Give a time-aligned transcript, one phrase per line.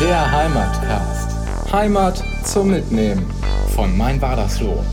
[0.00, 1.72] Der Heimatcast.
[1.72, 3.28] Heimat zum Mitnehmen
[3.74, 4.84] von Mein Wadersloh.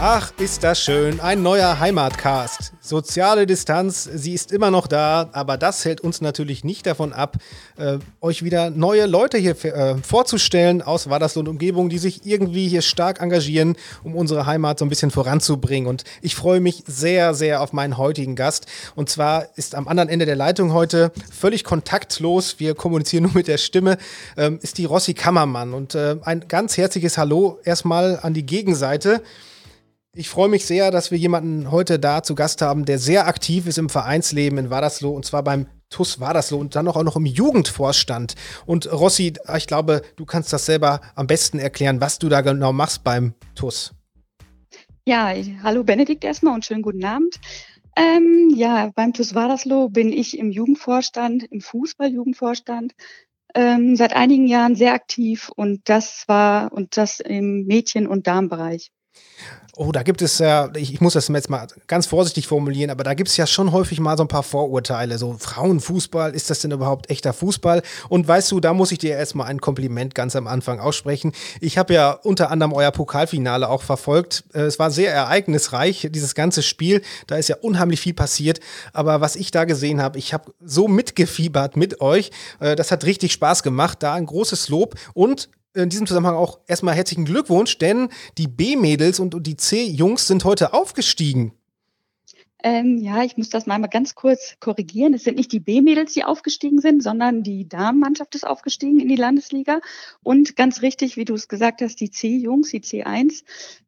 [0.00, 1.20] Ach, ist das schön.
[1.20, 2.69] Ein neuer Heimatcast.
[2.90, 7.36] Soziale Distanz, sie ist immer noch da, aber das hält uns natürlich nicht davon ab,
[7.76, 12.66] äh, euch wieder neue Leute hier äh, vorzustellen aus Wadersloh und Umgebung, die sich irgendwie
[12.66, 15.88] hier stark engagieren, um unsere Heimat so ein bisschen voranzubringen.
[15.88, 18.66] Und ich freue mich sehr, sehr auf meinen heutigen Gast.
[18.96, 23.46] Und zwar ist am anderen Ende der Leitung heute völlig kontaktlos, wir kommunizieren nur mit
[23.46, 23.98] der Stimme,
[24.36, 25.74] ähm, ist die Rossi Kammermann.
[25.74, 29.22] Und äh, ein ganz herzliches Hallo erstmal an die Gegenseite.
[30.16, 33.68] Ich freue mich sehr, dass wir jemanden heute da zu Gast haben, der sehr aktiv
[33.68, 37.26] ist im Vereinsleben in Wadersloh und zwar beim TUS Wadersloh und dann auch noch im
[37.26, 38.34] Jugendvorstand.
[38.66, 42.72] Und Rossi, ich glaube, du kannst das selber am besten erklären, was du da genau
[42.72, 43.92] machst beim TUS.
[45.06, 47.36] Ja, hallo Benedikt erstmal und schönen guten Abend.
[47.94, 52.94] Ähm, ja, beim TUS Wadersloh bin ich im Jugendvorstand, im Fußball-Jugendvorstand,
[53.54, 58.90] ähm, seit einigen Jahren sehr aktiv und das war und das im Mädchen- und Darmbereich.
[59.76, 63.02] Oh, da gibt es ja, ich, ich muss das jetzt mal ganz vorsichtig formulieren, aber
[63.02, 65.16] da gibt es ja schon häufig mal so ein paar Vorurteile.
[65.16, 67.82] So Frauenfußball, ist das denn überhaupt echter Fußball?
[68.10, 71.32] Und weißt du, da muss ich dir erstmal ein Kompliment ganz am Anfang aussprechen.
[71.60, 74.44] Ich habe ja unter anderem euer Pokalfinale auch verfolgt.
[74.52, 77.00] Äh, es war sehr ereignisreich, dieses ganze Spiel.
[77.26, 78.60] Da ist ja unheimlich viel passiert.
[78.92, 82.32] Aber was ich da gesehen habe, ich habe so mitgefiebert mit euch.
[82.58, 84.02] Äh, das hat richtig Spaß gemacht.
[84.02, 84.96] Da ein großes Lob.
[85.14, 90.44] Und in diesem Zusammenhang auch erstmal herzlichen Glückwunsch, denn die B-Mädels und die C-Jungs sind
[90.44, 91.52] heute aufgestiegen.
[92.62, 95.14] Ähm, ja, ich muss das mal ganz kurz korrigieren.
[95.14, 99.16] Es sind nicht die B-Mädels, die aufgestiegen sind, sondern die Damenmannschaft ist aufgestiegen in die
[99.16, 99.80] Landesliga.
[100.22, 103.44] Und ganz richtig, wie du es gesagt hast, die C-Jungs, die C1.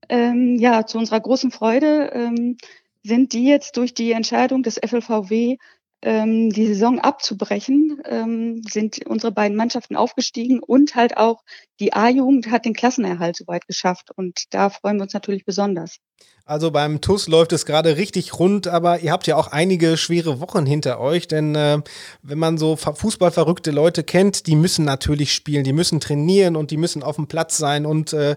[0.09, 2.57] Ähm, ja, zu unserer großen Freude ähm,
[3.03, 5.59] sind die jetzt durch die Entscheidung des FLVW
[6.03, 11.43] ähm, die Saison abzubrechen, ähm, sind unsere beiden Mannschaften aufgestiegen und halt auch
[11.81, 14.11] die A-Jugend hat den Klassenerhalt soweit geschafft.
[14.15, 15.99] Und da freuen wir uns natürlich besonders.
[16.45, 20.41] Also beim TUS läuft es gerade richtig rund, aber ihr habt ja auch einige schwere
[20.41, 21.79] Wochen hinter euch, denn äh,
[22.23, 26.77] wenn man so fußballverrückte Leute kennt, die müssen natürlich spielen, die müssen trainieren und die
[26.77, 28.35] müssen auf dem Platz sein und äh,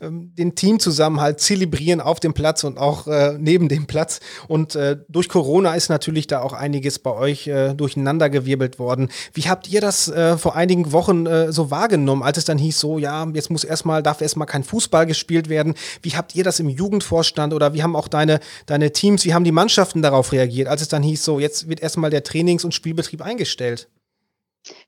[0.00, 4.20] ähm, den Teamzusammenhalt zelebrieren auf dem Platz und auch äh, neben dem Platz.
[4.48, 9.10] Und äh, durch Corona ist natürlich da auch einiges bei euch äh, durcheinandergewirbelt worden.
[9.34, 11.12] Wie habt ihr das äh, vor einigen Wochen
[11.52, 15.06] so wahrgenommen, als es dann hieß, so ja, jetzt muss erstmal, darf erstmal kein Fußball
[15.06, 15.74] gespielt werden?
[16.02, 19.32] Wie habt ihr das im Jugendvorstand Vorstand oder wie haben auch deine, deine Teams, wie
[19.32, 22.64] haben die Mannschaften darauf reagiert, als es dann hieß, so jetzt wird erstmal der Trainings-
[22.64, 23.88] und Spielbetrieb eingestellt?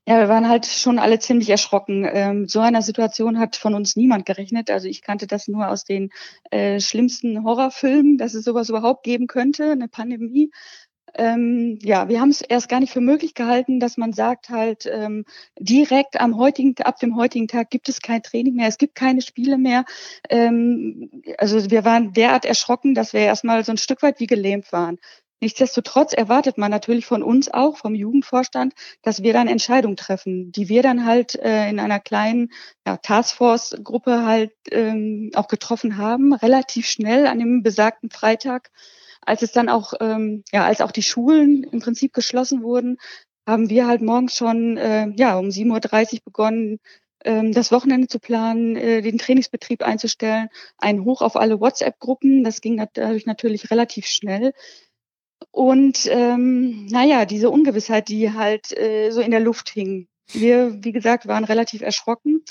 [0.07, 2.07] Ja, wir waren halt schon alle ziemlich erschrocken.
[2.09, 4.71] Ähm, so einer Situation hat von uns niemand gerechnet.
[4.71, 6.11] Also ich kannte das nur aus den
[6.51, 10.51] äh, schlimmsten Horrorfilmen, dass es sowas überhaupt geben könnte, eine Pandemie
[11.17, 14.89] ähm, ja, wir haben es erst gar nicht für möglich gehalten, dass man sagt halt
[14.91, 15.25] ähm,
[15.59, 19.23] direkt am heutigen, ab dem heutigen Tag gibt es kein Training mehr, es gibt keine
[19.23, 19.85] Spiele mehr.
[20.29, 24.73] Ähm, also wir waren derart erschrocken, dass wir erstmal so ein Stück weit wie gelähmt
[24.73, 24.99] waren.
[25.41, 30.71] Nichtsdestotrotz erwartet man natürlich von uns auch, vom Jugendvorstand, dass wir dann Entscheidungen treffen, die
[30.71, 32.51] wir dann halt äh, in einer kleinen
[32.87, 38.71] ja, Taskforce-Gruppe halt ähm, auch getroffen haben, relativ schnell an dem besagten Freitag
[39.27, 42.99] als es dann auch, ähm, ja, als auch die Schulen im Prinzip geschlossen wurden,
[43.47, 46.79] haben wir halt morgens schon, äh, ja, um 7.30 Uhr begonnen,
[47.25, 50.49] ähm, das Wochenende zu planen, äh, den Trainingsbetrieb einzustellen,
[50.79, 52.45] ein Hoch auf alle WhatsApp-Gruppen.
[52.45, 54.53] Das ging dadurch natürlich relativ schnell.
[55.51, 60.09] Und ähm, naja, diese Ungewissheit, die halt äh, so in der Luft hing.
[60.33, 62.43] Wir, wie gesagt, waren relativ erschrocken.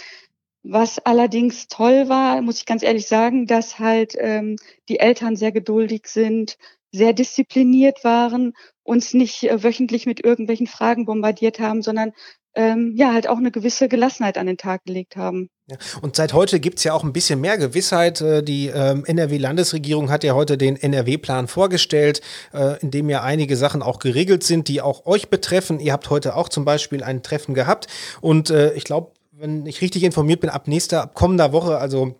[0.63, 4.55] Was allerdings toll war, muss ich ganz ehrlich sagen, dass halt ähm,
[4.87, 6.57] die Eltern sehr geduldig sind,
[6.91, 8.53] sehr diszipliniert waren,
[8.83, 12.13] uns nicht äh, wöchentlich mit irgendwelchen Fragen bombardiert haben, sondern
[12.55, 15.49] ähm, ja halt auch eine gewisse Gelassenheit an den Tag gelegt haben.
[15.67, 15.77] Ja.
[16.01, 18.21] Und seit heute gibt es ja auch ein bisschen mehr Gewissheit.
[18.21, 22.21] Äh, die ähm, NRW-Landesregierung hat ja heute den NRW-Plan vorgestellt,
[22.53, 25.79] äh, in dem ja einige Sachen auch geregelt sind, die auch euch betreffen.
[25.79, 27.87] Ihr habt heute auch zum Beispiel ein Treffen gehabt
[28.21, 32.15] und äh, ich glaube, wenn ich richtig informiert bin, ab nächster, ab kommender Woche, also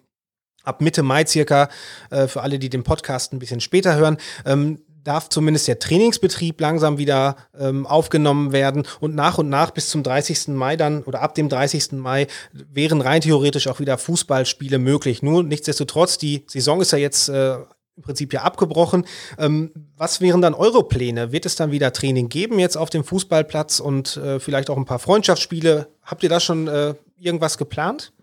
[0.64, 1.70] ab Mitte Mai circa,
[2.10, 6.60] äh, für alle, die den Podcast ein bisschen später hören, ähm, darf zumindest der Trainingsbetrieb
[6.62, 10.50] langsam wieder ähm, aufgenommen werden und nach und nach bis zum 30.
[10.50, 11.94] Mai dann oder ab dem 30.
[11.94, 15.22] Mai wären rein theoretisch auch wieder Fußballspiele möglich.
[15.22, 17.58] Nur nichtsdestotrotz, die Saison ist ja jetzt äh,
[17.96, 19.06] im Prinzip ja abgebrochen.
[19.38, 21.32] Ähm, was wären dann eure Pläne?
[21.32, 24.86] Wird es dann wieder Training geben jetzt auf dem Fußballplatz und äh, vielleicht auch ein
[24.86, 25.88] paar Freundschaftsspiele?
[26.04, 28.14] Habt ihr da schon äh, irgendwas geplant?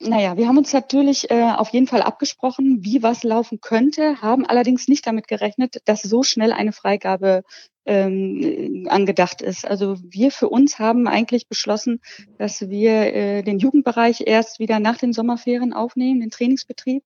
[0.00, 4.46] Naja, wir haben uns natürlich äh, auf jeden Fall abgesprochen, wie was laufen könnte, haben
[4.46, 7.42] allerdings nicht damit gerechnet, dass so schnell eine Freigabe
[7.84, 9.66] ähm, angedacht ist.
[9.66, 12.00] Also wir für uns haben eigentlich beschlossen,
[12.38, 17.02] dass wir äh, den Jugendbereich erst wieder nach den Sommerferien aufnehmen, den Trainingsbetrieb.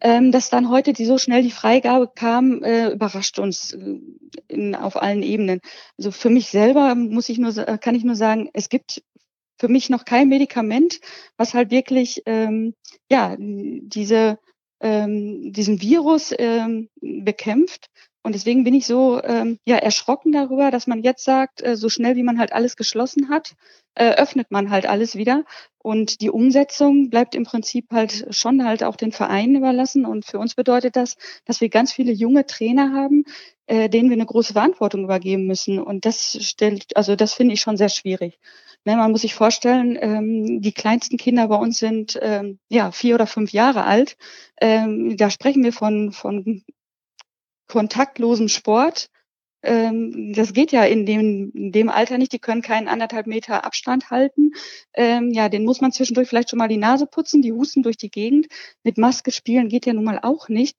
[0.00, 4.00] Ähm, dass dann heute die so schnell die Freigabe kam, äh, überrascht uns äh,
[4.46, 5.60] in, auf allen Ebenen.
[5.96, 9.02] Also für mich selber muss ich nur, kann ich nur sagen, es gibt
[9.58, 11.00] für mich noch kein Medikament,
[11.36, 12.74] was halt wirklich ähm,
[13.10, 14.38] ja diese
[14.80, 17.90] ähm, diesen Virus ähm, bekämpft.
[18.22, 21.88] Und deswegen bin ich so ähm, ja erschrocken darüber, dass man jetzt sagt, äh, so
[21.88, 23.54] schnell wie man halt alles geschlossen hat,
[23.94, 25.44] äh, öffnet man halt alles wieder.
[25.78, 30.04] Und die Umsetzung bleibt im Prinzip halt schon halt auch den Vereinen überlassen.
[30.04, 33.24] Und für uns bedeutet das, dass wir ganz viele junge Trainer haben,
[33.66, 35.78] äh, denen wir eine große Verantwortung übergeben müssen.
[35.80, 38.38] Und das stellt, also das finde ich schon sehr schwierig.
[38.84, 43.14] Ne, man muss sich vorstellen, ähm, die kleinsten Kinder bei uns sind ähm, ja vier
[43.14, 44.16] oder fünf Jahre alt.
[44.60, 46.62] Ähm, da sprechen wir von, von
[47.68, 49.10] kontaktlosem Sport.
[49.62, 52.32] Ähm, das geht ja in dem, in dem Alter nicht.
[52.32, 54.52] Die können keinen anderthalb Meter Abstand halten.
[54.94, 57.42] Ähm, ja, den muss man zwischendurch vielleicht schon mal die Nase putzen.
[57.42, 58.46] Die husten durch die Gegend.
[58.84, 60.76] Mit Maske spielen geht ja nun mal auch nicht.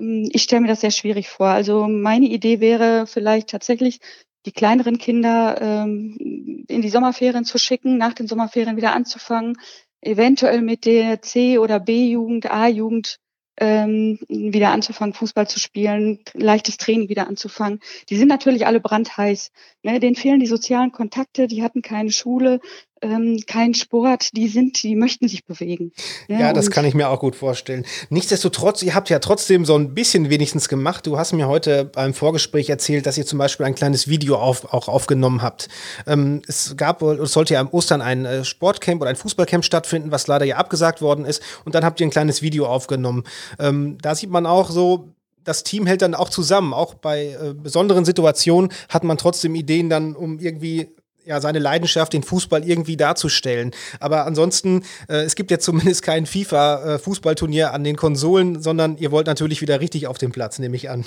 [0.00, 1.48] Ähm, ich stelle mir das sehr schwierig vor.
[1.48, 4.00] Also meine Idee wäre vielleicht tatsächlich
[4.46, 9.56] die kleineren Kinder ähm, in die Sommerferien zu schicken, nach den Sommerferien wieder anzufangen,
[10.00, 13.18] eventuell mit der C- oder B-Jugend, A-Jugend
[13.58, 17.80] ähm, wieder anzufangen, Fußball zu spielen, leichtes Training wieder anzufangen.
[18.08, 19.52] Die sind natürlich alle brandheiß.
[19.82, 20.00] Ne?
[20.00, 22.60] Denen fehlen die sozialen Kontakte, die hatten keine Schule,
[23.02, 25.92] ähm, keinen Sport, die sind, die möchten sich bewegen.
[26.28, 27.84] Ja, ja das kann ich mir auch gut vorstellen.
[28.08, 31.06] Nichtsdestotrotz, ihr habt ja trotzdem so ein bisschen wenigstens gemacht.
[31.06, 34.72] Du hast mir heute beim Vorgespräch erzählt, dass ihr zum Beispiel ein kleines Video auf,
[34.72, 35.68] auch aufgenommen habt.
[36.06, 40.12] Ähm, es gab, es sollte ja am Ostern ein äh, Sportcamp oder ein Fußballcamp stattfinden,
[40.12, 41.42] was leider ja abgesagt worden ist.
[41.64, 43.24] Und dann habt ihr ein kleines Video aufgenommen.
[43.58, 45.08] Ähm, da sieht man auch so,
[45.44, 46.72] das Team hält dann auch zusammen.
[46.72, 50.88] Auch bei äh, besonderen Situationen hat man trotzdem Ideen dann, um irgendwie
[51.24, 53.72] ja, seine Leidenschaft, den Fußball irgendwie darzustellen.
[54.00, 59.10] Aber ansonsten, äh, es gibt jetzt zumindest kein FIFA-Fußballturnier äh, an den Konsolen, sondern ihr
[59.10, 61.06] wollt natürlich wieder richtig auf den Platz, nehme ich an.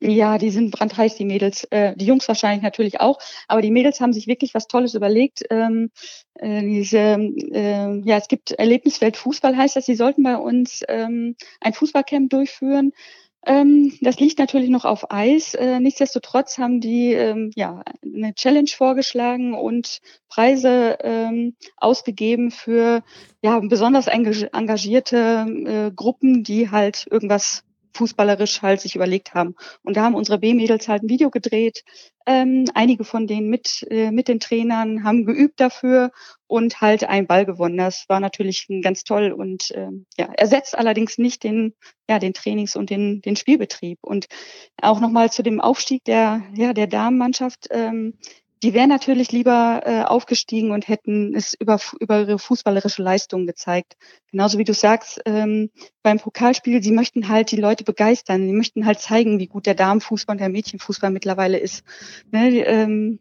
[0.00, 1.64] Ja, die sind brandheiß, die Mädels.
[1.70, 3.18] Äh, die Jungs wahrscheinlich natürlich auch.
[3.48, 5.42] Aber die Mädels haben sich wirklich was Tolles überlegt.
[5.50, 5.90] Ähm,
[6.34, 9.86] äh, diese, äh, ja, es gibt Erlebniswelt Fußball heißt das.
[9.86, 12.92] Sie sollten bei uns ähm, ein Fußballcamp durchführen.
[13.46, 15.54] Ähm, das liegt natürlich noch auf Eis.
[15.54, 23.02] Äh, nichtsdestotrotz haben die ähm, ja eine Challenge vorgeschlagen und Preise ähm, ausgegeben für
[23.42, 27.64] ja besonders engagierte äh, Gruppen, die halt irgendwas
[27.94, 29.54] fußballerisch halt sich überlegt haben.
[29.82, 31.84] Und da haben unsere B-Mädels halt ein Video gedreht.
[32.26, 36.10] Ähm, einige von denen mit, äh, mit den Trainern haben geübt dafür
[36.46, 37.78] und halt einen Ball gewonnen.
[37.78, 41.74] Das war natürlich ganz toll und ähm, ja, ersetzt allerdings nicht den,
[42.08, 43.98] ja, den Trainings- und den, den Spielbetrieb.
[44.02, 44.26] Und
[44.80, 47.68] auch nochmal zu dem Aufstieg der, ja, der Damenmannschaft.
[47.70, 48.14] Ähm,
[48.62, 53.96] die wären natürlich lieber äh, aufgestiegen und hätten es über, über ihre fußballerische Leistung gezeigt.
[54.30, 55.70] Genauso wie du sagst, ähm,
[56.02, 58.46] beim Pokalspiel, sie möchten halt die Leute begeistern.
[58.46, 61.84] Sie möchten halt zeigen, wie gut der Damenfußball und der Mädchenfußball mittlerweile ist.
[62.30, 63.20] Ne, ähm,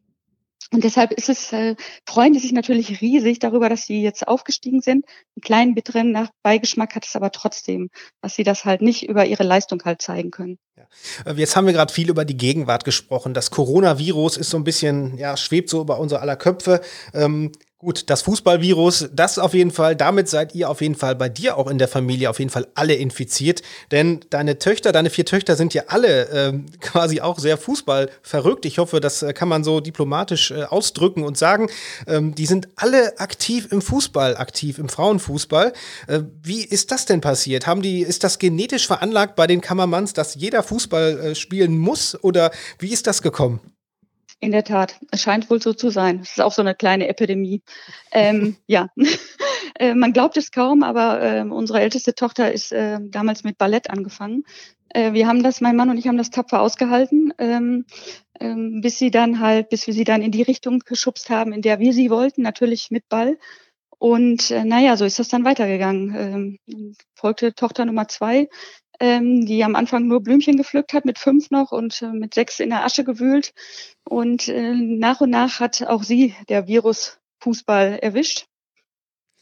[0.74, 1.76] und deshalb ist es, äh,
[2.06, 5.06] freuen die sich natürlich riesig darüber, dass sie jetzt aufgestiegen sind.
[5.36, 7.90] Einen kleinen bitteren Beigeschmack hat es aber trotzdem,
[8.22, 10.58] dass sie das halt nicht über ihre Leistung halt zeigen können.
[10.76, 11.32] Ja.
[11.32, 13.34] Äh, jetzt haben wir gerade viel über die Gegenwart gesprochen.
[13.34, 16.82] Das Coronavirus ist so ein bisschen, ja, schwebt so über unser aller Köpfe.
[17.14, 21.30] Ähm, Gut, das Fußballvirus, das auf jeden Fall, damit seid ihr auf jeden Fall bei
[21.30, 23.62] dir auch in der Familie auf jeden Fall alle infiziert.
[23.92, 28.66] Denn deine Töchter, deine vier Töchter sind ja alle ähm, quasi auch sehr fußballverrückt.
[28.66, 31.70] Ich hoffe, das äh, kann man so diplomatisch äh, ausdrücken und sagen.
[32.08, 35.72] Ähm, die sind alle aktiv im Fußball, aktiv im Frauenfußball.
[36.08, 37.68] Äh, wie ist das denn passiert?
[37.68, 42.18] Haben die, ist das genetisch veranlagt bei den Kammermanns, dass jeder Fußball äh, spielen muss?
[42.24, 43.77] Oder wie ist das gekommen?
[44.40, 46.20] In der Tat, es scheint wohl so zu sein.
[46.22, 47.64] Es ist auch so eine kleine Epidemie.
[48.12, 48.90] Ähm, ja,
[49.80, 53.90] äh, man glaubt es kaum, aber äh, unsere älteste Tochter ist äh, damals mit Ballett
[53.90, 54.44] angefangen.
[54.90, 57.86] Äh, wir haben das, mein Mann und ich haben das tapfer ausgehalten, ähm,
[58.40, 61.62] ähm, bis sie dann halt, bis wir sie dann in die Richtung geschubst haben, in
[61.64, 63.38] der wir sie wollten, natürlich mit Ball.
[64.00, 66.60] Und äh, naja, so ist das dann weitergegangen.
[66.68, 68.48] Ähm, folgte Tochter Nummer zwei,
[69.00, 72.60] ähm, die am Anfang nur Blümchen gepflückt hat, mit fünf noch und äh, mit sechs
[72.60, 73.54] in der Asche gewühlt.
[74.04, 78.48] Und äh, nach und nach hat auch sie der Virus Fußball erwischt.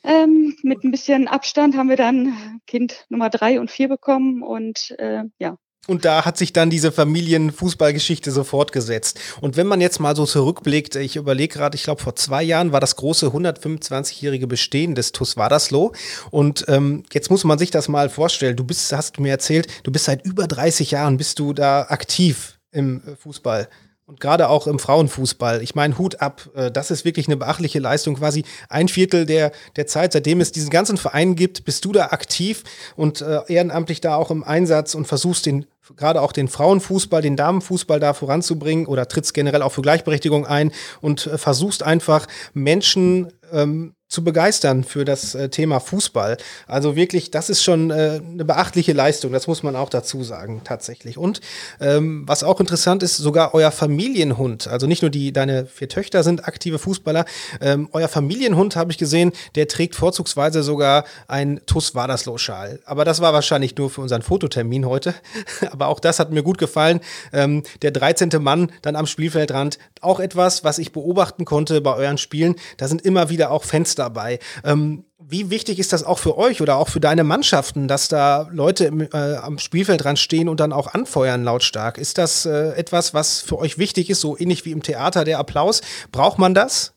[0.03, 4.91] Ähm, mit ein bisschen Abstand haben wir dann Kind Nummer drei und vier bekommen und
[4.99, 9.19] äh, ja, Und da hat sich dann diese Familienfußballgeschichte so fortgesetzt.
[9.41, 12.71] Und wenn man jetzt mal so zurückblickt, ich überlege gerade, ich glaube vor zwei Jahren
[12.71, 15.91] war das große 125-jährige Bestehen des TuS Wadersloh.
[16.31, 18.55] Und ähm, jetzt muss man sich das mal vorstellen.
[18.55, 22.57] Du bist, hast mir erzählt, du bist seit über 30 Jahren, bist du da aktiv
[22.71, 23.69] im äh, Fußball.
[24.07, 25.63] Und gerade auch im Frauenfußball.
[25.63, 26.47] Ich meine, Hut ab.
[26.53, 28.15] Äh, das ist wirklich eine beachtliche Leistung.
[28.15, 32.07] Quasi ein Viertel der, der Zeit, seitdem es diesen ganzen Verein gibt, bist du da
[32.07, 32.63] aktiv
[32.95, 37.35] und äh, ehrenamtlich da auch im Einsatz und versuchst den gerade auch den Frauenfußball, den
[37.35, 40.71] Damenfußball da voranzubringen oder trittst generell auch für Gleichberechtigung ein
[41.01, 46.37] und äh, versuchst einfach Menschen ähm, zu begeistern für das äh, Thema Fußball.
[46.67, 50.61] Also wirklich, das ist schon äh, eine beachtliche Leistung, das muss man auch dazu sagen,
[50.63, 51.17] tatsächlich.
[51.17, 51.41] Und
[51.81, 56.23] ähm, was auch interessant ist, sogar euer Familienhund, also nicht nur die, deine vier Töchter
[56.23, 57.25] sind aktive Fußballer,
[57.59, 62.79] ähm, euer Familienhund, habe ich gesehen, der trägt vorzugsweise sogar ein TUS Wadersloh-Schal.
[62.85, 65.13] Aber das war wahrscheinlich nur für unseren Fototermin heute.
[65.71, 67.01] Aber auch das hat mir gut gefallen.
[67.33, 68.29] Ähm, der 13.
[68.39, 72.55] Mann dann am Spielfeldrand, auch etwas, was ich beobachten konnte bei euren Spielen.
[72.77, 74.39] Da sind immer wieder auch Fans dabei.
[74.63, 78.47] Ähm, wie wichtig ist das auch für euch oder auch für deine Mannschaften, dass da
[78.51, 81.97] Leute im, äh, am Spielfeld dran stehen und dann auch anfeuern lautstark?
[81.97, 85.39] Ist das äh, etwas, was für euch wichtig ist, so ähnlich wie im Theater der
[85.39, 85.81] Applaus?
[86.11, 86.93] Braucht man das?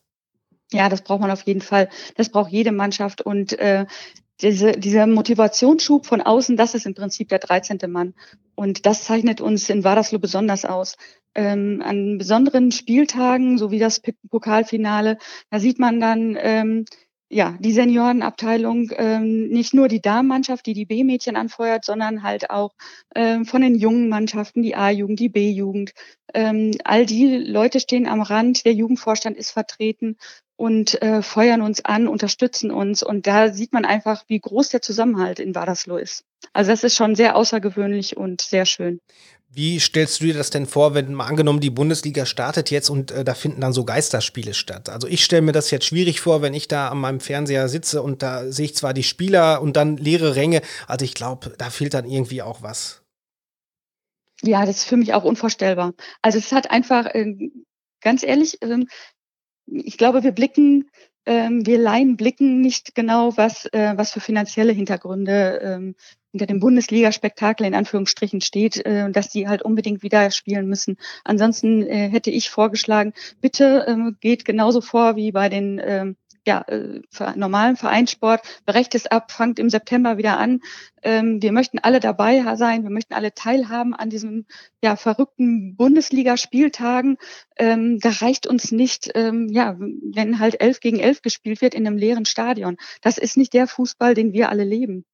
[0.72, 1.88] Ja, das braucht man auf jeden Fall.
[2.16, 3.86] Das braucht jede Mannschaft und äh,
[4.40, 7.78] diese, dieser Motivationsschub von außen, das ist im Prinzip der 13.
[7.88, 8.14] Mann.
[8.54, 10.96] Und das zeichnet uns in Wadersloh besonders aus
[11.38, 15.18] ähm, an besonderen Spieltagen, so wie das Pokalfinale,
[15.50, 16.84] da sieht man dann ähm,
[17.30, 22.74] ja die Seniorenabteilung, ähm, nicht nur die Damenmannschaft, die die B-Mädchen anfeuert, sondern halt auch
[23.14, 25.92] ähm, von den jungen Mannschaften, die A-Jugend, die B-Jugend.
[26.34, 30.16] Ähm, all die Leute stehen am Rand, der Jugendvorstand ist vertreten
[30.56, 33.04] und äh, feuern uns an, unterstützen uns.
[33.04, 36.24] Und da sieht man einfach, wie groß der Zusammenhalt in Wadersloh ist.
[36.52, 39.00] Also das ist schon sehr außergewöhnlich und sehr schön.
[39.58, 43.10] Wie stellst du dir das denn vor, wenn mal angenommen die Bundesliga startet jetzt und
[43.10, 44.88] äh, da finden dann so Geisterspiele statt?
[44.88, 48.00] Also ich stelle mir das jetzt schwierig vor, wenn ich da an meinem Fernseher sitze
[48.00, 51.70] und da sehe ich zwar die Spieler und dann leere Ränge, also ich glaube, da
[51.70, 53.02] fehlt dann irgendwie auch was.
[54.42, 55.92] Ja, das ist für mich auch unvorstellbar.
[56.22, 57.50] Also es hat einfach, äh,
[58.00, 58.84] ganz ehrlich, äh,
[59.66, 60.88] ich glaube, wir blicken
[61.28, 65.94] ähm, wir Laien blicken nicht genau, was, äh, was für finanzielle Hintergründe ähm,
[66.32, 70.96] hinter dem Bundesligaspektakel in Anführungsstrichen steht, äh, dass die halt unbedingt wieder spielen müssen.
[71.24, 76.14] Ansonsten äh, hätte ich vorgeschlagen, bitte äh, geht genauso vor wie bei den äh,
[76.48, 77.02] ja, äh,
[77.36, 78.40] normalen Vereinssport.
[78.64, 80.60] Brecht es ab, fangt im September wieder an.
[81.02, 84.46] Ähm, wir möchten alle dabei sein, wir möchten alle teilhaben an diesen
[84.82, 87.18] ja, verrückten Bundesligaspieltagen.
[87.58, 91.86] Ähm, da reicht uns nicht, ähm, ja, wenn halt elf gegen elf gespielt wird in
[91.86, 92.78] einem leeren Stadion.
[93.02, 95.04] Das ist nicht der Fußball, den wir alle leben.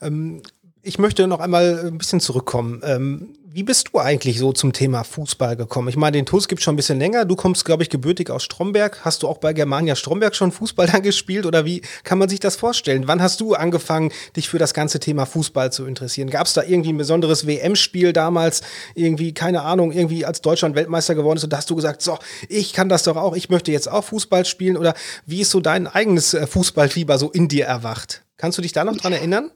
[0.00, 0.42] Ähm,
[0.82, 2.80] ich möchte noch einmal ein bisschen zurückkommen.
[2.84, 5.88] Ähm, wie bist du eigentlich so zum Thema Fußball gekommen?
[5.88, 7.24] Ich meine, den TuS gibt schon ein bisschen länger.
[7.24, 9.04] Du kommst, glaube ich, gebürtig aus Stromberg.
[9.04, 12.40] Hast du auch bei Germania Stromberg schon Fußball dann gespielt oder wie kann man sich
[12.40, 13.08] das vorstellen?
[13.08, 16.30] Wann hast du angefangen, dich für das ganze Thema Fußball zu interessieren?
[16.30, 18.62] Gab es da irgendwie ein besonderes WM-Spiel damals?
[18.94, 22.18] Irgendwie, keine Ahnung, irgendwie als Deutschland Weltmeister geworden ist und da hast du gesagt, so,
[22.48, 24.94] ich kann das doch auch, ich möchte jetzt auch Fußball spielen oder
[25.26, 28.22] wie ist so dein eigenes äh, Fußballfieber so in dir erwacht?
[28.36, 29.50] Kannst du dich da noch dran erinnern?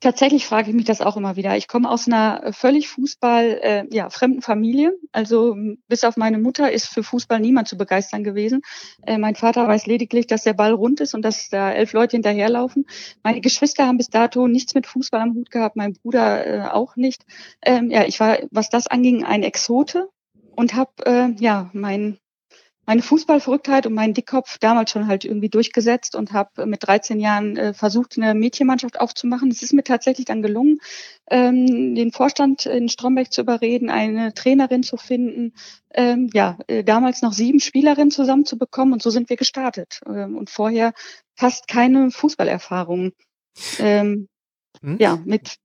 [0.00, 1.56] Tatsächlich frage ich mich das auch immer wieder.
[1.56, 4.92] Ich komme aus einer völlig Fußball, äh, ja, fremden Familie.
[5.10, 5.56] Also
[5.88, 8.60] bis auf meine Mutter ist für Fußball niemand zu begeistern gewesen.
[9.04, 12.16] Äh, mein Vater weiß lediglich, dass der Ball rund ist und dass da elf Leute
[12.16, 12.86] hinterherlaufen.
[13.24, 16.94] Meine Geschwister haben bis dato nichts mit Fußball am Hut gehabt, mein Bruder äh, auch
[16.94, 17.24] nicht.
[17.60, 20.08] Ähm, ja, ich war, was das anging, ein Exote
[20.54, 22.18] und habe äh, ja mein
[22.88, 27.54] meine Fußballverrücktheit und meinen Dickkopf damals schon halt irgendwie durchgesetzt und habe mit 13 Jahren
[27.58, 29.50] äh, versucht, eine Mädchenmannschaft aufzumachen.
[29.50, 30.78] Es ist mir tatsächlich dann gelungen,
[31.30, 35.52] ähm, den Vorstand in Stromberg zu überreden, eine Trainerin zu finden,
[35.92, 40.00] ähm, ja, äh, damals noch sieben Spielerinnen zusammenzubekommen und so sind wir gestartet.
[40.06, 40.94] Ähm, und vorher
[41.36, 43.12] fast keine Fußballerfahrung.
[43.80, 44.28] Ähm,
[44.80, 44.96] hm?
[44.98, 45.56] Ja, mit.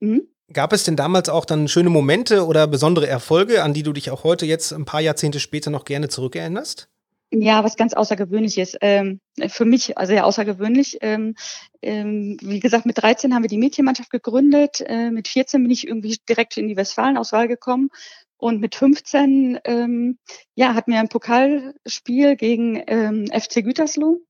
[0.00, 0.22] Hm?
[0.52, 4.10] Gab es denn damals auch dann schöne Momente oder besondere Erfolge, an die du dich
[4.10, 6.88] auch heute jetzt ein paar Jahrzehnte später noch gerne zurückerinnerst?
[7.32, 8.76] Ja, was ganz Außergewöhnliches.
[8.80, 10.98] Ähm, für mich also sehr außergewöhnlich.
[11.00, 11.36] Ähm,
[11.80, 14.80] ähm, wie gesagt, mit 13 haben wir die Mädchenmannschaft gegründet.
[14.84, 17.90] Äh, mit 14 bin ich irgendwie direkt in die Westfalenauswahl gekommen.
[18.36, 20.18] Und mit 15 ähm,
[20.56, 24.20] ja, hatten wir ein Pokalspiel gegen ähm, FC Gütersloh.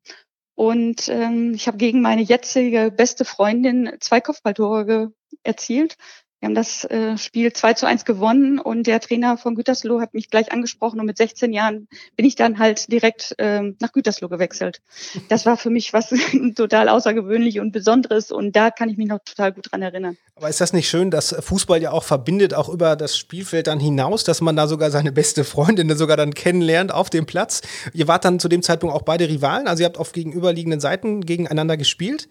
[0.54, 5.96] Und ähm, ich habe gegen meine jetzige beste Freundin zwei Kopfballtore erzielt.
[6.40, 10.14] Wir haben das äh, Spiel 2 zu 1 gewonnen und der Trainer von Gütersloh hat
[10.14, 14.28] mich gleich angesprochen und mit 16 Jahren bin ich dann halt direkt ähm, nach Gütersloh
[14.28, 14.80] gewechselt.
[15.28, 16.14] Das war für mich was
[16.56, 20.16] total außergewöhnlich und Besonderes und da kann ich mich noch total gut dran erinnern.
[20.34, 23.78] Aber ist das nicht schön, dass Fußball ja auch verbindet, auch über das Spielfeld dann
[23.78, 27.60] hinaus, dass man da sogar seine beste Freundin sogar dann kennenlernt auf dem Platz?
[27.92, 31.20] Ihr wart dann zu dem Zeitpunkt auch beide Rivalen, also ihr habt auf gegenüberliegenden Seiten
[31.20, 32.28] gegeneinander gespielt?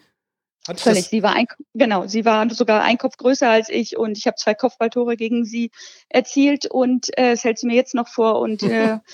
[0.70, 1.08] Hat Völlig.
[1.08, 4.38] Sie war ein, genau, sie war sogar ein Kopf größer als ich und ich habe
[4.38, 5.72] zwei Kopfballtore gegen sie
[6.10, 9.00] erzielt und äh, es hält sie mir jetzt noch vor und äh,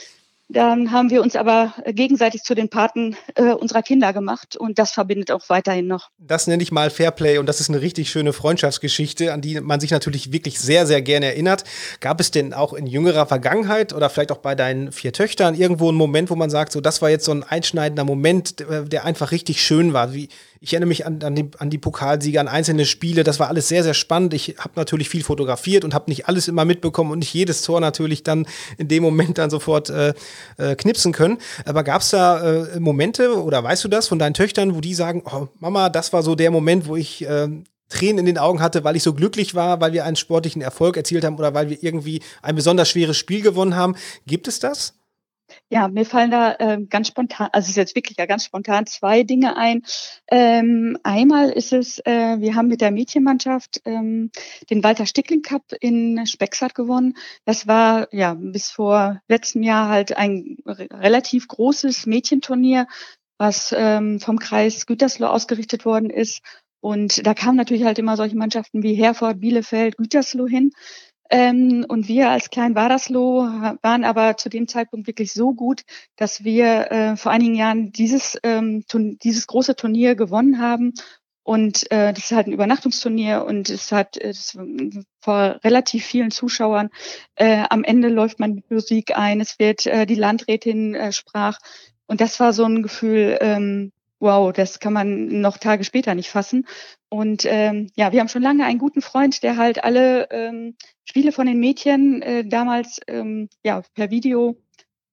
[0.47, 4.91] Dann haben wir uns aber gegenseitig zu den Paten äh, unserer Kinder gemacht und das
[4.91, 6.09] verbindet auch weiterhin noch.
[6.19, 9.79] Das nenne ich mal Fairplay und das ist eine richtig schöne Freundschaftsgeschichte, an die man
[9.79, 11.63] sich natürlich wirklich sehr, sehr gerne erinnert.
[11.99, 15.89] Gab es denn auch in jüngerer Vergangenheit oder vielleicht auch bei deinen vier Töchtern irgendwo
[15.89, 19.31] einen Moment, wo man sagt, so das war jetzt so ein einschneidender Moment, der einfach
[19.31, 20.13] richtig schön war?
[20.13, 23.23] Wie, ich erinnere mich an, an, die, an die Pokalsieger, an einzelne Spiele.
[23.23, 24.33] Das war alles sehr, sehr spannend.
[24.33, 27.79] Ich habe natürlich viel fotografiert und habe nicht alles immer mitbekommen und nicht jedes Tor
[27.79, 28.47] natürlich dann
[28.77, 30.13] in dem Moment dann sofort äh,
[30.57, 31.37] äh, knipsen können.
[31.65, 34.93] Aber gab es da äh, Momente oder weißt du das von deinen Töchtern, wo die
[34.93, 37.47] sagen, oh, Mama, das war so der Moment, wo ich äh,
[37.89, 40.97] Tränen in den Augen hatte, weil ich so glücklich war, weil wir einen sportlichen Erfolg
[40.97, 43.95] erzielt haben oder weil wir irgendwie ein besonders schweres Spiel gewonnen haben.
[44.25, 44.95] Gibt es das?
[45.71, 48.85] Ja, mir fallen da ähm, ganz spontan, also es ist jetzt wirklich ja ganz spontan
[48.85, 49.81] zwei Dinge ein.
[50.29, 54.29] Ähm, einmal ist es, äh, wir haben mit der Mädchenmannschaft ähm,
[54.69, 57.15] den Walter Stickling Cup in Spexart gewonnen.
[57.45, 62.85] Das war ja bis vor letztem Jahr halt ein relativ großes Mädchenturnier,
[63.39, 66.41] was ähm, vom Kreis Gütersloh ausgerichtet worden ist.
[66.79, 70.71] Und da kamen natürlich halt immer solche Mannschaften wie Herford, Bielefeld, Gütersloh hin.
[71.29, 73.43] Ähm, und wir als Klein Wadersloh
[73.81, 75.83] waren aber zu dem Zeitpunkt wirklich so gut,
[76.15, 78.83] dass wir äh, vor einigen Jahren dieses, ähm,
[79.23, 80.93] dieses große Turnier gewonnen haben.
[81.43, 84.57] Und äh, das ist halt ein Übernachtungsturnier und es hat es,
[85.21, 86.89] vor relativ vielen Zuschauern.
[87.35, 91.59] Äh, am Ende läuft man mit Musik ein, es wird äh, die Landrätin äh, sprach.
[92.07, 96.29] Und das war so ein Gefühl, ähm, wow, das kann man noch Tage später nicht
[96.29, 96.65] fassen.
[97.15, 101.31] Und ähm, ja, wir haben schon lange einen guten Freund, der halt alle ähm, Spiele
[101.31, 104.57] von den Mädchen äh, damals ähm, ja per Video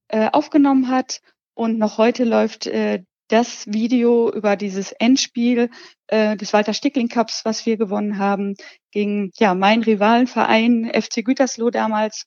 [0.08, 1.20] äh, aufgenommen hat.
[1.54, 5.70] Und noch heute läuft äh, das Video über dieses Endspiel
[6.08, 8.56] äh, des Walter Stickling Cups, was wir gewonnen haben,
[8.90, 12.24] gegen ja meinen Rivalenverein FC Gütersloh damals,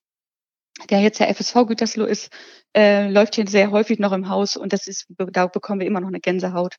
[0.90, 2.32] der jetzt der FSV Gütersloh ist,
[2.74, 6.00] äh, läuft hier sehr häufig noch im Haus und das ist, da bekommen wir immer
[6.00, 6.78] noch eine Gänsehaut.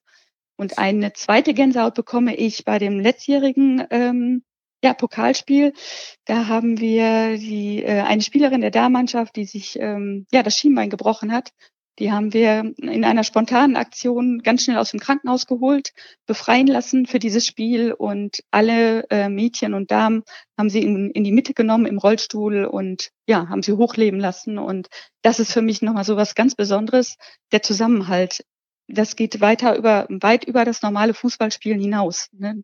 [0.57, 4.43] Und eine zweite Gänsehaut bekomme ich bei dem letztjährigen ähm,
[4.83, 5.73] ja, Pokalspiel.
[6.25, 10.91] Da haben wir die, äh, eine Spielerin der Damenmannschaft, die sich ähm, ja, das Schienbein
[10.91, 11.53] gebrochen hat.
[11.99, 15.93] Die haben wir in einer spontanen Aktion ganz schnell aus dem Krankenhaus geholt,
[16.27, 20.23] befreien lassen für dieses Spiel und alle äh, Mädchen und Damen
[20.59, 24.59] haben sie in, in die Mitte genommen im Rollstuhl und ja, haben sie hochleben lassen.
[24.59, 24.89] Und
[25.23, 27.17] das ist für mich nochmal so was ganz Besonderes,
[27.51, 28.45] der Zusammenhalt.
[28.89, 32.29] Das geht weiter über, weit über das normale Fußballspielen hinaus.
[32.33, 32.63] Ne?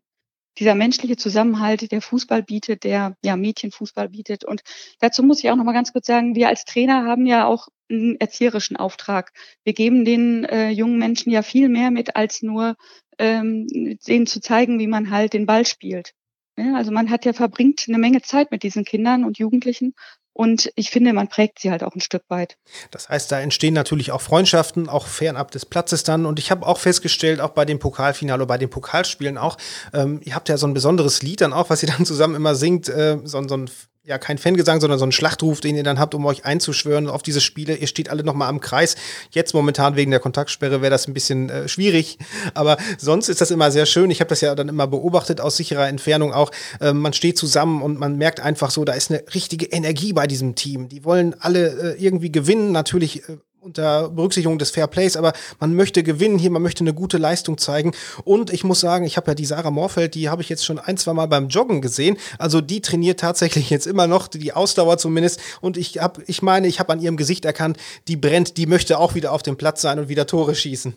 [0.59, 4.45] dieser menschliche Zusammenhalt, der Fußball bietet, der ja Mädchenfußball bietet.
[4.45, 4.61] Und
[4.99, 7.67] dazu muss ich auch noch mal ganz kurz sagen, wir als Trainer haben ja auch
[7.89, 9.31] einen erzieherischen Auftrag.
[9.63, 12.75] Wir geben den äh, jungen Menschen ja viel mehr mit, als nur
[13.17, 13.67] ähm,
[14.07, 16.13] denen zu zeigen, wie man halt den Ball spielt.
[16.57, 19.95] Ja, also man hat ja verbringt eine Menge Zeit mit diesen Kindern und Jugendlichen
[20.33, 22.57] und ich finde, man prägt sie halt auch ein Stück weit.
[22.89, 26.25] Das heißt, da entstehen natürlich auch Freundschaften, auch fernab des Platzes dann.
[26.25, 29.57] Und ich habe auch festgestellt, auch bei dem Pokalfinale, bei den Pokalspielen auch,
[29.93, 32.55] ähm, ihr habt ja so ein besonderes Lied dann auch, was ihr dann zusammen immer
[32.55, 33.69] singt, äh, so, so ein
[34.05, 37.23] ja kein Fangesang, sondern so ein Schlachtruf, den ihr dann habt, um euch einzuschwören auf
[37.23, 37.75] diese Spiele.
[37.75, 38.95] Ihr steht alle nochmal am Kreis.
[39.31, 42.17] Jetzt momentan wegen der Kontaktsperre wäre das ein bisschen äh, schwierig,
[42.53, 44.11] aber sonst ist das immer sehr schön.
[44.11, 46.51] Ich habe das ja dann immer beobachtet aus sicherer Entfernung auch.
[46.81, 50.27] Ähm, man steht zusammen und man merkt einfach so, da ist eine richtige Energie bei
[50.27, 50.89] diesem Team.
[50.89, 55.73] Die wollen alle äh, irgendwie gewinnen, natürlich äh, unter Berücksichtigung des Fair Plays, aber man
[55.73, 57.93] möchte gewinnen hier, man möchte eine gute Leistung zeigen.
[58.25, 60.79] Und ich muss sagen, ich habe ja die Sarah Morfeld, die habe ich jetzt schon
[60.79, 62.17] ein, zwei Mal beim Joggen gesehen.
[62.37, 65.39] Also die trainiert tatsächlich jetzt immer noch, die Ausdauer zumindest.
[65.61, 67.77] Und ich habe, ich meine, ich habe an ihrem Gesicht erkannt,
[68.09, 70.95] die brennt, die möchte auch wieder auf dem Platz sein und wieder Tore schießen.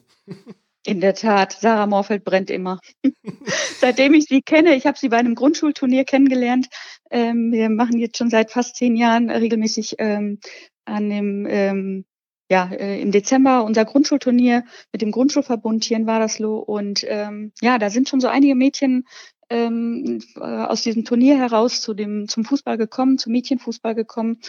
[0.85, 2.81] In der Tat, Sarah Morfeld brennt immer.
[3.81, 6.67] Seitdem ich sie kenne, ich habe sie bei einem Grundschulturnier kennengelernt.
[7.11, 10.41] Ähm, wir machen jetzt schon seit fast zehn Jahren regelmäßig ähm,
[10.85, 12.05] an dem ähm,
[12.51, 16.59] ja, äh, im Dezember unser Grundschulturnier mit dem Grundschulverbund hier in Wadersloh.
[16.59, 19.05] Und ähm, ja, da sind schon so einige Mädchen
[19.51, 24.41] ähm, äh, aus diesem Turnier heraus zu dem, zum Fußball gekommen, zum Mädchenfußball gekommen.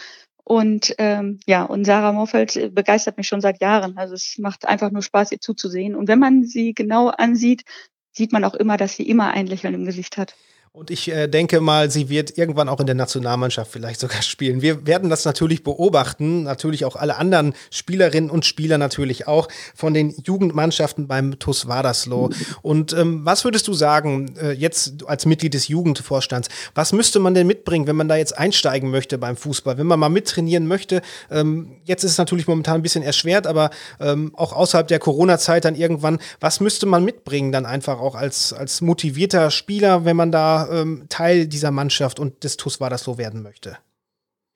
[0.44, 3.98] Und ähm, ja, und Sarah Morfeld begeistert mich schon seit Jahren.
[3.98, 5.94] Also es macht einfach nur Spaß, ihr zuzusehen.
[5.94, 7.64] Und wenn man sie genau ansieht,
[8.12, 10.34] sieht man auch immer, dass sie immer ein Lächeln im Gesicht hat.
[10.78, 14.62] Und ich äh, denke mal, sie wird irgendwann auch in der Nationalmannschaft vielleicht sogar spielen.
[14.62, 19.92] Wir werden das natürlich beobachten, natürlich auch alle anderen Spielerinnen und Spieler natürlich auch von
[19.92, 22.30] den Jugendmannschaften beim TuS Wadersloh.
[22.62, 27.34] Und ähm, was würdest du sagen, äh, jetzt als Mitglied des Jugendvorstands, was müsste man
[27.34, 31.02] denn mitbringen, wenn man da jetzt einsteigen möchte beim Fußball, wenn man mal mittrainieren möchte?
[31.28, 35.64] Ähm, jetzt ist es natürlich momentan ein bisschen erschwert, aber ähm, auch außerhalb der Corona-Zeit
[35.64, 40.30] dann irgendwann, was müsste man mitbringen dann einfach auch als, als motivierter Spieler, wenn man
[40.30, 43.78] da ähm, Teil dieser Mannschaft und des TUS war das so werden möchte?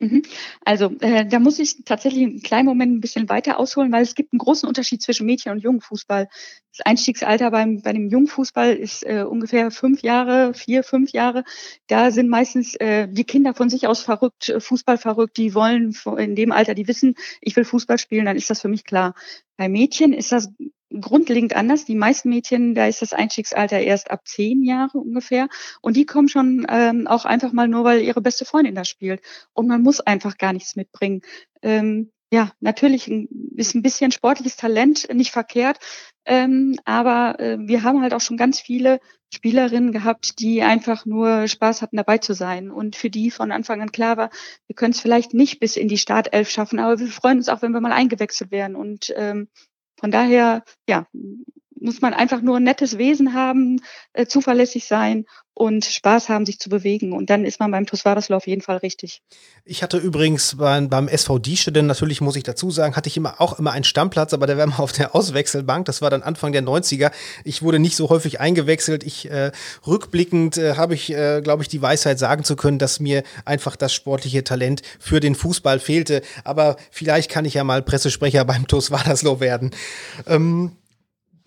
[0.03, 0.23] Mhm.
[0.65, 4.17] Also äh, da muss ich tatsächlich einen kleinen Moment ein bisschen weiter ausholen, weil es
[4.17, 6.29] gibt einen großen Unterschied zwischen Mädchen- und Jungfußball.
[6.77, 11.45] Das Einstiegsalter beim, bei dem Jungfußball ist äh, ungefähr fünf Jahre, vier, fünf Jahre.
[11.87, 15.95] Da sind meistens äh, die Kinder von sich aus verrückt, äh, Fußball verrückt, die wollen
[16.19, 19.15] in dem Alter, die wissen, ich will Fußball spielen, dann ist das für mich klar.
[19.57, 20.51] Bei Mädchen ist das
[21.01, 21.85] grundlegend anders.
[21.85, 25.49] Die meisten Mädchen, da ist das Einstiegsalter erst ab zehn Jahre ungefähr.
[25.81, 29.23] Und die kommen schon ähm, auch einfach mal nur, weil ihre beste Freundin da spielt.
[29.53, 31.23] Und man muss einfach gar nichts mitbringen.
[31.63, 33.11] Ähm, ja, natürlich
[33.57, 35.79] ist ein bisschen sportliches Talent nicht verkehrt.
[36.25, 39.01] Ähm, aber äh, wir haben halt auch schon ganz viele
[39.35, 42.71] Spielerinnen gehabt, die einfach nur Spaß hatten, dabei zu sein.
[42.71, 44.31] Und für die von Anfang an klar war,
[44.67, 47.63] wir können es vielleicht nicht bis in die Startelf schaffen, aber wir freuen uns auch,
[47.63, 48.77] wenn wir mal eingewechselt werden.
[48.77, 49.49] Und ähm,
[50.03, 51.07] von daher, ja,
[51.83, 53.81] muss man einfach nur ein nettes Wesen haben,
[54.13, 57.13] äh, zuverlässig sein und Spaß haben, sich zu bewegen.
[57.13, 59.21] Und dann ist man beim TuS Wadersloh auf jeden Fall richtig.
[59.65, 63.41] Ich hatte übrigens beim, beim SV Diesche, natürlich muss ich dazu sagen, hatte ich immer
[63.41, 65.85] auch immer einen Stammplatz, aber der war mal auf der Auswechselbank.
[65.85, 67.13] Das war dann Anfang der 90er.
[67.45, 69.05] Ich wurde nicht so häufig eingewechselt.
[69.05, 69.53] Ich äh,
[69.87, 73.77] rückblickend äh, habe ich, äh, glaube ich, die Weisheit sagen zu können, dass mir einfach
[73.77, 76.23] das sportliche Talent für den Fußball fehlte.
[76.45, 79.71] Aber vielleicht kann ich ja mal Pressesprecher beim TuS Wadersloh werden.
[80.27, 80.73] Ähm,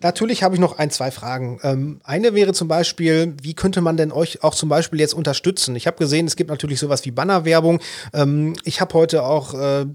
[0.00, 1.58] Natürlich habe ich noch ein, zwei Fragen.
[1.62, 5.74] Ähm, eine wäre zum Beispiel, wie könnte man denn euch auch zum Beispiel jetzt unterstützen?
[5.74, 7.80] Ich habe gesehen, es gibt natürlich sowas wie Bannerwerbung.
[8.12, 9.86] Ähm, ich habe heute auch äh,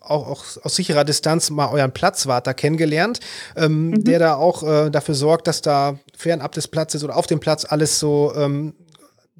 [0.00, 3.20] auch, auch, aus sicherer Distanz mal euren Platzwart da kennengelernt,
[3.56, 4.04] ähm, mhm.
[4.04, 7.64] der da auch äh, dafür sorgt, dass da fernab des Platzes oder auf dem Platz
[7.64, 8.74] alles so ähm,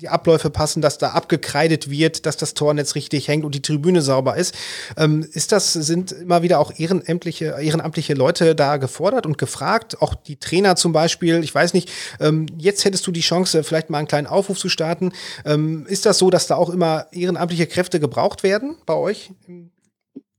[0.01, 4.01] die Abläufe passen, dass da abgekreidet wird, dass das Tornetz richtig hängt und die Tribüne
[4.01, 4.55] sauber ist.
[4.97, 10.01] Ähm, ist das, sind immer wieder auch ehrenamtliche, ehrenamtliche Leute da gefordert und gefragt?
[10.01, 13.91] Auch die Trainer zum Beispiel, ich weiß nicht, ähm, jetzt hättest du die Chance, vielleicht
[13.91, 15.13] mal einen kleinen Aufruf zu starten.
[15.45, 19.33] Ähm, ist das so, dass da auch immer ehrenamtliche Kräfte gebraucht werden bei euch?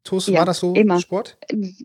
[0.04, 1.00] TUS ja, war das so immer.
[1.00, 1.38] Sport?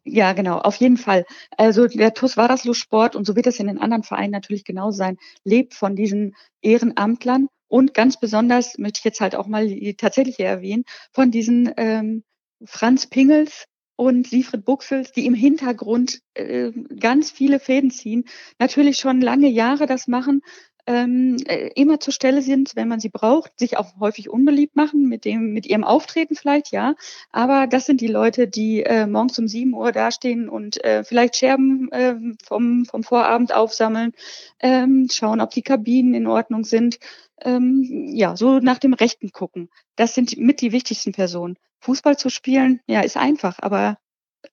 [0.04, 1.24] Ja, genau, auf jeden Fall.
[1.56, 4.30] Also der TUS war das so Sport und so wird es in den anderen Vereinen
[4.30, 9.46] natürlich genau sein, lebt von diesen Ehrenamtlern und ganz besonders möchte ich jetzt halt auch
[9.46, 12.24] mal tatsächlich erwähnen, von diesen ähm,
[12.64, 18.24] Franz Pingels und Siegfried Buchsels, die im Hintergrund äh, ganz viele Fäden ziehen,
[18.58, 20.42] natürlich schon lange Jahre das machen,
[20.86, 25.08] ähm, äh, immer zur Stelle sind, wenn man sie braucht, sich auch häufig unbeliebt machen
[25.08, 26.94] mit dem, mit ihrem Auftreten vielleicht, ja.
[27.30, 31.36] Aber das sind die Leute, die äh, morgens um sieben Uhr dastehen und äh, vielleicht
[31.36, 34.12] Scherben äh, vom, vom Vorabend aufsammeln,
[34.60, 36.98] ähm, schauen, ob die Kabinen in Ordnung sind
[37.40, 39.70] ähm, ja, so nach dem Rechten gucken.
[39.96, 41.56] Das sind mit die wichtigsten Personen.
[41.80, 43.98] Fußball zu spielen, ja, ist einfach, aber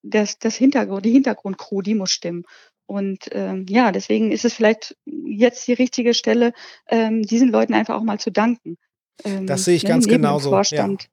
[0.04, 2.44] das, das Hintergrund, die Hintergrundcrew, die muss stimmen.
[2.92, 6.52] Und ähm, ja, deswegen ist es vielleicht jetzt die richtige Stelle,
[6.90, 8.78] ähm, diesen Leuten einfach auch mal zu danken.
[9.24, 10.50] Ähm, das sehe ich ne, ganz genauso.
[10.50, 11.08] Vorstand,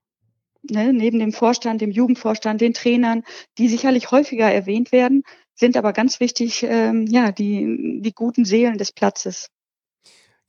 [0.69, 0.83] ja.
[0.83, 3.23] ne, neben dem Vorstand, dem Jugendvorstand, den Trainern,
[3.59, 5.23] die sicherlich häufiger erwähnt werden,
[5.55, 9.49] sind aber ganz wichtig, ähm, ja, die, die guten Seelen des Platzes.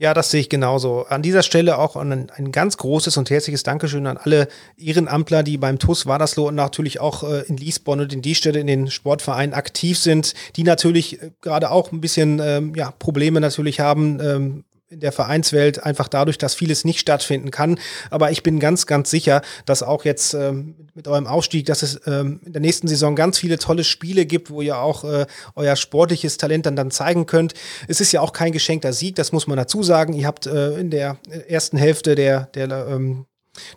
[0.01, 1.05] Ja, das sehe ich genauso.
[1.09, 5.57] An dieser Stelle auch ein, ein ganz großes und herzliches Dankeschön an alle Ehrenamtler, die
[5.57, 8.89] beim TUS Wadersloh und natürlich auch äh, in Liesborn und in die Stelle in den
[8.89, 14.21] Sportvereinen aktiv sind, die natürlich äh, gerade auch ein bisschen ähm, ja, Probleme natürlich haben,
[14.21, 17.79] ähm, in der Vereinswelt einfach dadurch, dass vieles nicht stattfinden kann.
[18.09, 22.01] Aber ich bin ganz, ganz sicher, dass auch jetzt ähm, mit eurem Aufstieg, dass es
[22.07, 25.75] ähm, in der nächsten Saison ganz viele tolle Spiele gibt, wo ihr auch äh, euer
[25.75, 27.53] sportliches Talent dann, dann zeigen könnt.
[27.87, 30.13] Es ist ja auch kein geschenkter Sieg, das muss man dazu sagen.
[30.13, 33.25] Ihr habt äh, in der ersten Hälfte der, der ähm,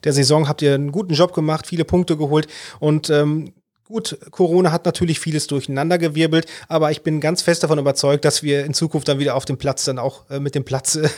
[0.05, 2.47] der Saison habt ihr einen guten Job gemacht, viele Punkte geholt
[2.79, 3.53] und ähm,
[3.93, 8.65] Gut, Corona hat natürlich vieles durcheinandergewirbelt, aber ich bin ganz fest davon überzeugt, dass wir
[8.65, 11.11] in Zukunft dann wieder auf dem Platz dann auch äh, mit dem Platz äh,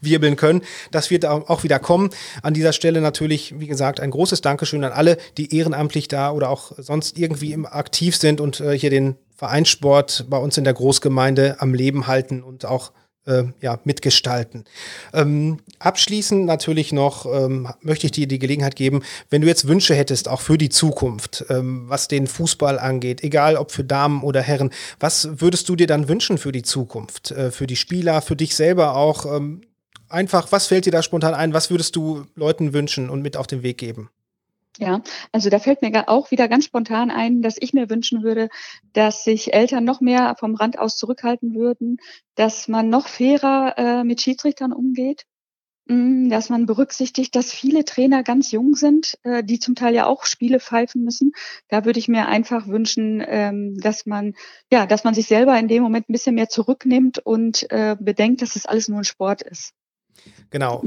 [0.00, 0.62] wirbeln können.
[0.92, 2.10] Das wird auch wieder kommen.
[2.40, 6.48] An dieser Stelle natürlich, wie gesagt, ein großes Dankeschön an alle, die ehrenamtlich da oder
[6.48, 10.74] auch sonst irgendwie im aktiv sind und äh, hier den Vereinssport bei uns in der
[10.74, 12.92] Großgemeinde am Leben halten und auch
[13.26, 14.64] äh, ja, mitgestalten.
[15.12, 19.94] Ähm, abschließend natürlich noch ähm, möchte ich dir die Gelegenheit geben, wenn du jetzt Wünsche
[19.94, 24.40] hättest, auch für die Zukunft, ähm, was den Fußball angeht, egal ob für Damen oder
[24.40, 28.36] Herren, was würdest du dir dann wünschen für die Zukunft, äh, für die Spieler, für
[28.36, 29.26] dich selber auch?
[29.26, 29.62] Ähm,
[30.08, 31.54] einfach, was fällt dir da spontan ein?
[31.54, 34.10] Was würdest du Leuten wünschen und mit auf den Weg geben?
[34.78, 38.48] Ja, also da fällt mir auch wieder ganz spontan ein, dass ich mir wünschen würde,
[38.94, 41.98] dass sich Eltern noch mehr vom Rand aus zurückhalten würden,
[42.36, 45.24] dass man noch fairer äh, mit Schiedsrichtern umgeht,
[45.88, 50.06] mm, dass man berücksichtigt, dass viele Trainer ganz jung sind, äh, die zum Teil ja
[50.06, 51.32] auch Spiele pfeifen müssen.
[51.68, 54.32] Da würde ich mir einfach wünschen, ähm, dass man
[54.70, 58.40] ja, dass man sich selber in dem Moment ein bisschen mehr zurücknimmt und äh, bedenkt,
[58.40, 59.74] dass es alles nur ein Sport ist.
[60.50, 60.80] Genau.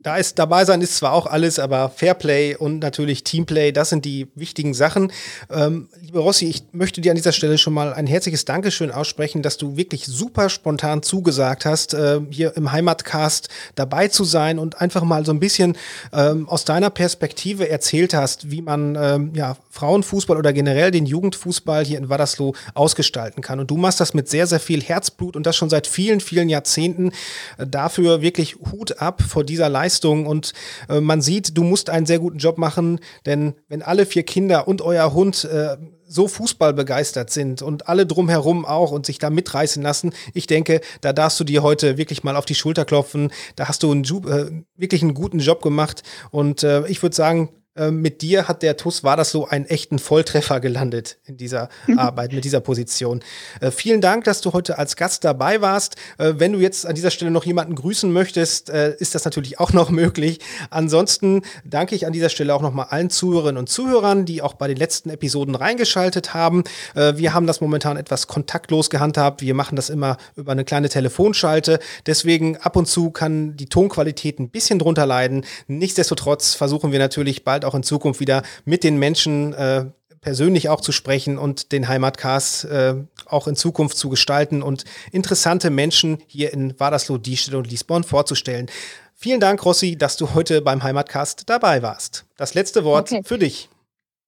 [0.00, 4.04] Da ist dabei sein ist zwar auch alles, aber Fairplay und natürlich Teamplay, das sind
[4.04, 5.10] die wichtigen Sachen.
[5.50, 9.40] Ähm, liebe Rossi, ich möchte dir an dieser Stelle schon mal ein herzliches Dankeschön aussprechen,
[9.42, 14.82] dass du wirklich super spontan zugesagt hast, äh, hier im Heimatcast dabei zu sein und
[14.82, 15.78] einfach mal so ein bisschen
[16.12, 21.84] ähm, aus deiner Perspektive erzählt hast, wie man ähm, ja, Frauenfußball oder generell den Jugendfußball
[21.84, 23.60] hier in Wadersloh ausgestalten kann.
[23.60, 26.50] Und du machst das mit sehr, sehr viel Herzblut und das schon seit vielen, vielen
[26.50, 27.12] Jahrzehnten.
[27.56, 30.52] Äh, dafür wirklich Hut ab vor dieser Leistung Leistung und
[30.88, 34.68] äh, man sieht, du musst einen sehr guten Job machen, denn wenn alle vier Kinder
[34.68, 35.76] und euer Hund äh,
[36.08, 40.80] so Fußball begeistert sind und alle drumherum auch und sich da mitreißen lassen, ich denke,
[41.00, 43.32] da darfst du dir heute wirklich mal auf die Schulter klopfen.
[43.56, 47.50] Da hast du einen, äh, wirklich einen guten Job gemacht und äh, ich würde sagen,
[47.76, 51.68] äh, mit dir hat der TUS war das so einen echten Volltreffer gelandet in dieser
[51.96, 53.20] Arbeit, mit dieser Position.
[53.60, 55.96] Äh, vielen Dank, dass du heute als Gast dabei warst.
[56.18, 59.60] Äh, wenn du jetzt an dieser Stelle noch jemanden grüßen möchtest, äh, ist das natürlich
[59.60, 60.38] auch noch möglich.
[60.70, 64.68] Ansonsten danke ich an dieser Stelle auch nochmal allen Zuhörerinnen und Zuhörern, die auch bei
[64.68, 66.64] den letzten Episoden reingeschaltet haben.
[66.94, 69.42] Äh, wir haben das momentan etwas kontaktlos gehandhabt.
[69.42, 71.78] Wir machen das immer über eine kleine Telefonschalte.
[72.06, 75.44] Deswegen ab und zu kann die Tonqualität ein bisschen drunter leiden.
[75.66, 79.86] Nichtsdestotrotz versuchen wir natürlich bald auch in Zukunft wieder mit den Menschen äh,
[80.20, 82.94] persönlich auch zu sprechen und den Heimatcast äh,
[83.26, 88.66] auch in Zukunft zu gestalten und interessante Menschen hier in Wadersloh, Diested und Liesborn vorzustellen.
[89.14, 92.24] Vielen Dank, Rossi, dass du heute beim Heimatcast dabei warst.
[92.36, 93.22] Das letzte Wort okay.
[93.24, 93.68] für dich.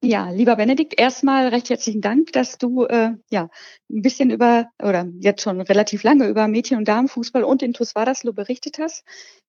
[0.00, 3.50] Ja, lieber Benedikt, erstmal recht herzlichen Dank, dass du äh, ja
[3.90, 7.96] ein bisschen über oder jetzt schon relativ lange über Mädchen- und Damenfußball und den TuS
[7.96, 9.04] Wadersloh berichtet hast.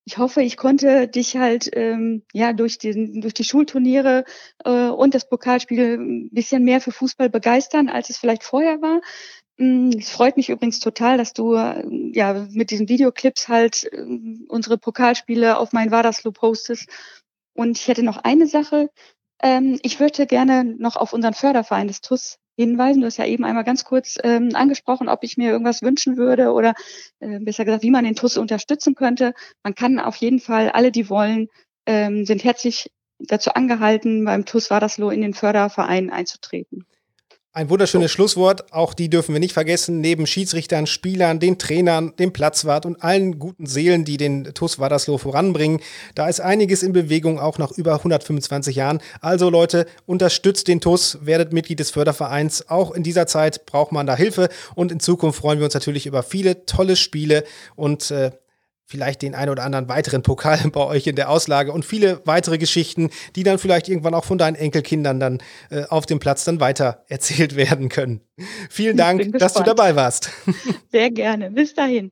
[0.05, 4.23] Ich hoffe, ich konnte dich halt ähm, ja durch die durch die Schulturniere
[4.65, 9.01] äh, und das Pokalspiel ein bisschen mehr für Fußball begeistern, als es vielleicht vorher war.
[9.57, 11.83] Mm, es freut mich übrigens total, dass du äh,
[12.13, 14.03] ja mit diesen Videoclips halt äh,
[14.47, 16.89] unsere Pokalspiele auf mein Wadersloh postest.
[17.53, 18.89] Und ich hätte noch eine Sache,
[19.41, 23.01] ähm, ich würde gerne noch auf unseren Förderverein des TUS hinweisen.
[23.01, 26.51] Du hast ja eben einmal ganz kurz ähm, angesprochen, ob ich mir irgendwas wünschen würde
[26.51, 26.73] oder
[27.19, 29.33] äh, besser gesagt, wie man den TUS unterstützen könnte.
[29.63, 31.47] Man kann auf jeden Fall, alle, die wollen,
[31.85, 36.85] ähm, sind herzlich dazu angehalten, beim TUS Wadersloh in den Förderverein einzutreten.
[37.51, 38.71] Ein wunderschönes Schlusswort.
[38.71, 40.01] Auch die dürfen wir nicht vergessen.
[40.01, 45.17] Neben Schiedsrichtern, Spielern, den Trainern, dem Platzwart und allen guten Seelen, die den TUS Wadersloh
[45.17, 45.79] voranbringen.
[46.13, 48.99] Da ist einiges in Bewegung, auch nach über 125 Jahren.
[49.19, 52.69] Also Leute, unterstützt den TUS, werdet Mitglied des Fördervereins.
[52.69, 54.49] Auch in dieser Zeit braucht man da Hilfe.
[54.75, 58.29] Und in Zukunft freuen wir uns natürlich über viele tolle Spiele und äh,
[58.89, 62.57] vielleicht den einen oder anderen weiteren Pokal bei euch in der Auslage und viele weitere
[62.57, 65.37] Geschichten, die dann vielleicht irgendwann auch von deinen Enkelkindern dann
[65.69, 68.21] äh, auf dem Platz dann weiter erzählt werden können.
[68.69, 70.31] Vielen Dank, dass du dabei warst.
[70.91, 71.51] Sehr gerne.
[71.51, 72.11] Bis dahin.